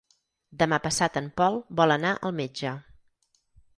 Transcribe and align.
Demà 0.61 0.77
passat 0.85 1.19
en 1.21 1.29
Pol 1.41 1.57
vol 1.81 1.97
anar 1.99 2.15
al 2.31 2.35
metge. 2.41 2.77